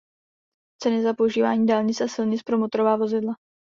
[0.81, 3.33] Ceny za používání dálnic a silnic pro motorová vozidla.